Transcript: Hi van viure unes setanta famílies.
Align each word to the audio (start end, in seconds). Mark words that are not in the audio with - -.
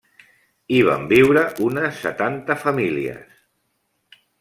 Hi 0.75 0.79
van 0.87 1.03
viure 1.11 1.45
unes 1.67 2.03
setanta 2.09 2.59
famílies. 2.67 3.41